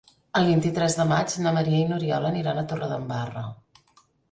[0.37, 3.47] El vint-i-tres de maig na Maria i n'Oriol aniran a Torredembarra.